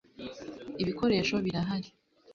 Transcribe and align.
Ibikoresho 0.81 1.35
birahari 1.45 1.89